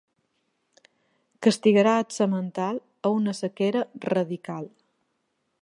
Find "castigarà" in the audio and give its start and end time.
1.47-1.93